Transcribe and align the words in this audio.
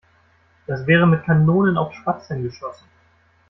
Das 0.65 0.87
wäre 0.87 1.05
mit 1.05 1.25
Kanonen 1.25 1.77
auf 1.77 1.93
Spatzen 1.93 2.41
geschossen. 2.41 2.87